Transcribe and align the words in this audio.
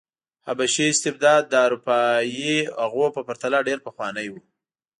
حبشي 0.47 0.85
استبداد 0.93 1.43
د 1.49 1.53
اروپايي 1.65 2.53
هغو 2.81 3.05
په 3.15 3.21
پرتله 3.27 3.59
ډېر 3.67 3.79
پخوانی 3.85 4.27
و. 4.31 4.35